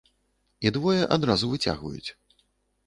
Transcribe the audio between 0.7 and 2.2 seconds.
двое адразу выцягваюць.